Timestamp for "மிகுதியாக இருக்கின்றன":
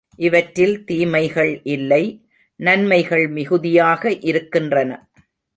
3.27-4.91